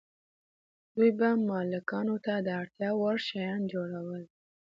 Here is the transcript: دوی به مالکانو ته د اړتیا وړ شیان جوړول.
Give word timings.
دوی 0.95 1.11
به 1.19 1.29
مالکانو 1.47 2.15
ته 2.25 2.33
د 2.45 2.47
اړتیا 2.61 2.89
وړ 2.99 3.15
شیان 3.27 3.61
جوړول. 3.73 4.23